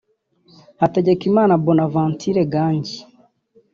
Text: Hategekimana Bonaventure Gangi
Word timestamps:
Hategekimana 0.81 1.53
Bonaventure 1.63 2.39
Gangi 2.53 2.97